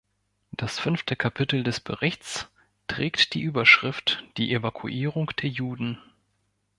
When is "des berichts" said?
1.63-2.49